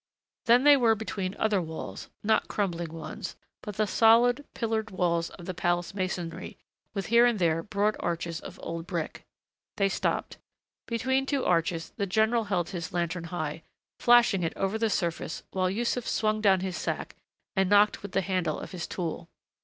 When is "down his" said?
16.41-16.77